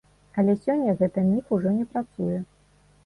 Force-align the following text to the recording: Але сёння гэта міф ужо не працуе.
Але 0.43 0.53
сёння 0.61 0.95
гэта 1.03 1.25
міф 1.27 1.53
ужо 1.59 1.77
не 1.77 1.85
працуе. 1.93 2.39